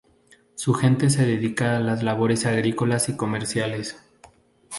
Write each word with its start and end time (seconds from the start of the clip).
Su 0.55 0.73
gente 0.73 1.11
se 1.11 1.27
dedica 1.27 1.77
a 1.77 1.79
las 1.79 2.01
labores 2.01 2.47
agrícolas 2.47 3.07
y 3.09 3.15
comerciales. 3.15 4.03